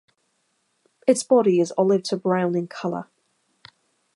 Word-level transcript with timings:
Its 1.05 1.21
body 1.21 1.59
is 1.59 1.71
olive 1.77 2.01
to 2.01 2.17
brown 2.17 2.55
in 2.55 2.67
color. 2.67 3.07